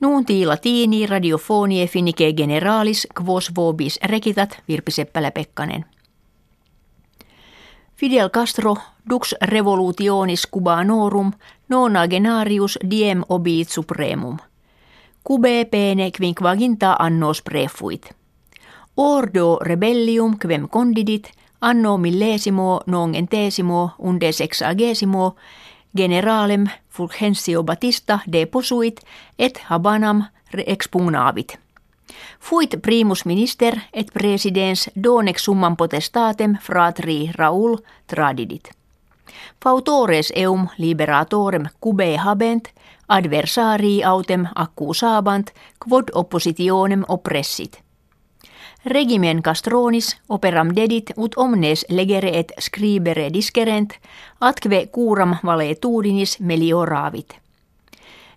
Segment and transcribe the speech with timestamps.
[0.00, 5.84] Nuunti latini radiofonie finike generalis quos vobis rekitat Virpi Seppälä-Pekkanen.
[7.96, 8.76] Fidel Castro
[9.10, 11.32] dux revolutionis cubanorum
[11.68, 14.36] nonagenarius diem obit supremum.
[15.24, 18.10] Cube pene quinquaginta annos prefuit.
[18.96, 21.30] Ordo rebellium quem condidit
[21.60, 25.34] anno millesimo nongentesimo unde sexagesimo
[25.96, 29.00] generalem Fulgencio Batista deposuit
[29.38, 30.24] et habanam
[30.66, 31.58] expugnavit.
[32.40, 38.70] Fuit primus minister et presidens donex summan potestatem fratri Raul tradidit.
[39.62, 42.68] Fautores eum liberatorem cube habent,
[43.08, 47.82] adversarii autem accusabant, quod oppositionem oppressit–
[48.86, 53.92] Regimen castronis operam dedit ut omnes legere et scribere discerent,
[54.40, 57.36] atque curam valetudinis melioravit.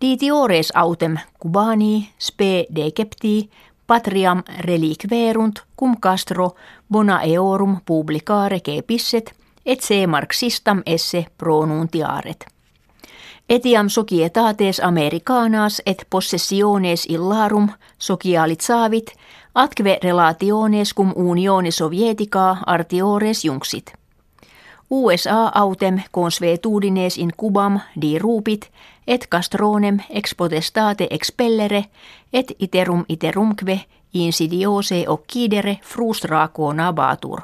[0.00, 3.50] Ditiores autem cubani spe decepti
[3.86, 6.54] patriam reliquerunt cum castro
[6.92, 9.32] bona eorum publicare kepisset
[9.66, 12.46] et se marxistam esse pronuntiaret.
[13.48, 19.12] Etiam societates americanas et possessiones illarum socialit saavit
[19.56, 23.94] Atque relationes cum unione sovietica artiores jungsit.
[24.90, 28.70] USA autem consuetudines in cubam di rupit,
[29.06, 31.84] et castronem ex potestate expellere,
[32.32, 33.80] et iterum iterumque
[34.12, 37.40] insidiose occidere frustraco nabatur.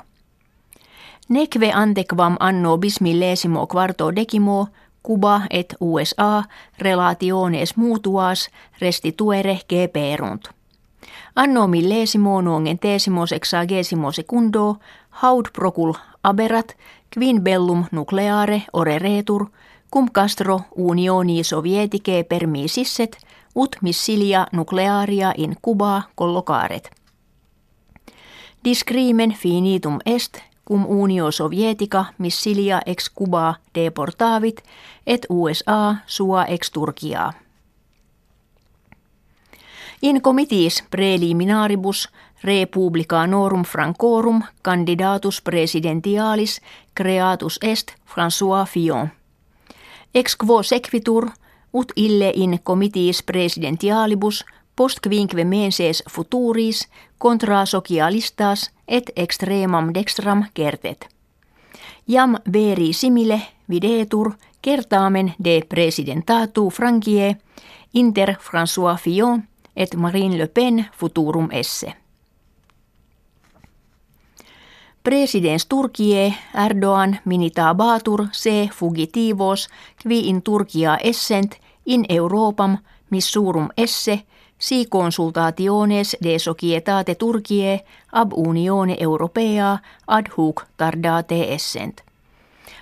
[1.28, 4.68] Neque antequam anno bismillesimo quarto decimo,
[5.02, 6.42] Cuba et USA
[6.78, 10.61] relationes mutuas restituere geperunt.
[11.34, 14.76] Anno millesimo nuongentesimo sexagesimo secundo
[15.10, 16.76] haud procul aberat
[17.14, 19.46] quin bellum nucleare ore retur
[19.90, 23.16] cum castro unioni sovietike permisisset
[23.54, 26.90] ut missilia nuclearia in Cuba collocaret.
[28.64, 34.62] Discrimen finitum est cum unio sovietica missilia ex Cuba deportavit
[35.06, 37.32] et USA sua ex Turkiaa.
[40.02, 42.08] In committis preliminaribus
[42.44, 46.60] republicanorum francorum candidatus presidentialis
[46.94, 49.08] creatus est François Fillon.
[50.14, 51.30] Ex quo sequitur
[51.74, 54.44] ut ille in committis presidentialibus
[54.76, 56.88] post quinque menses futuris
[57.18, 61.08] contra socialistas et extremam dextram kertet.
[62.08, 63.40] Jam veri simile
[63.70, 64.32] videtur
[64.62, 67.36] kertaamen de presidentatu Frankie
[67.94, 69.42] inter François Fillon
[69.76, 71.94] et Marine Le Pen futurum esse.
[75.02, 79.68] Presidents Turkie Erdogan minitabatur se fugitivos
[80.02, 82.78] qui in Turkia essent in Europam
[83.10, 84.22] missurum esse
[84.58, 87.80] si consultationes de societate Turkie
[88.12, 92.11] ab Unione Europea ad hoc tardate essent.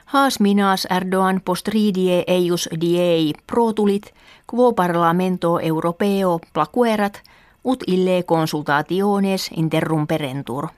[0.06, 4.12] Haas minas Erdogan postridie eius diei protulit
[4.46, 7.22] quo parlamento europeo placuerat
[7.64, 10.68] ut ille consultationes interrumperentur.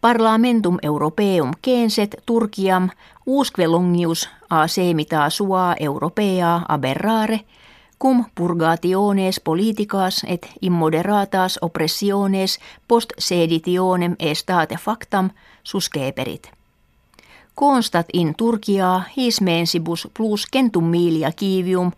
[0.00, 2.88] Parlamentum europeum kenset Turkiam
[3.26, 7.40] usque longius a semita sua europea aberrare,
[8.04, 15.30] cum purgationes politicas et immoderatas oppressiones post seditionem estate factam
[15.62, 16.52] susceperit
[17.54, 21.92] constat in Turkia his mensibus plus centum milia kivium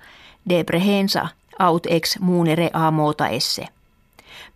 [0.49, 1.29] deprehensa
[1.59, 3.67] aut ex munere a mota esse.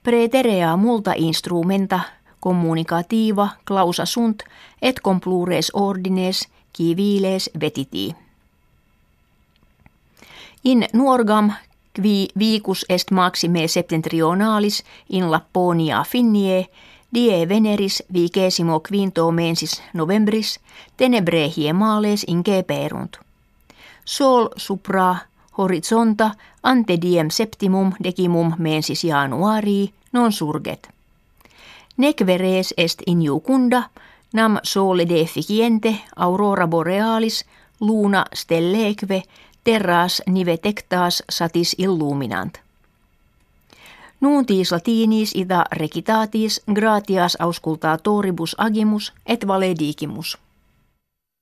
[0.03, 2.01] Preterea multa instrumenta
[2.41, 4.43] communicativa clausa sunt
[4.83, 8.15] et complures ordines civiles vetiti.
[10.65, 11.53] In nuorgam
[11.93, 16.69] qui vicus est maxime septentrionalis in Lapponia finnie
[17.15, 20.61] Die veneris vigesimo quinto mensis novembris
[20.97, 23.17] tenebre hiemales ingeperunt.
[24.05, 25.17] Sol supra
[25.59, 26.31] horizonta
[26.63, 30.89] ante diem septimum decimum mensis januarii non surget.
[31.97, 33.83] Nec veres est in jucunda,
[34.33, 37.45] nam sole deficiente aurora borealis
[37.81, 39.23] luna stelleque
[39.65, 42.59] terras nivetectas satis illuminant.
[44.21, 50.39] Nuuntis latinis ida recitatis gratias auscultatoribus agimus et valedigimus.